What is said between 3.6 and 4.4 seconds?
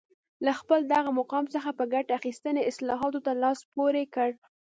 پورې کړ